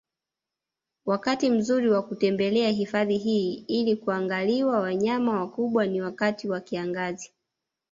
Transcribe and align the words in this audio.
Wakati 1.05 1.49
mzuri 1.49 1.89
wa 1.89 2.01
kutembelea 2.01 2.69
hifadhi 2.69 3.17
hii 3.17 3.65
ili 3.67 3.95
kuangaliwa 3.95 4.79
wanyama 4.79 5.39
wakubwa 5.39 5.87
ni 5.87 6.01
wakati 6.01 6.49
wa 6.49 6.59
kiangazi 6.61 7.31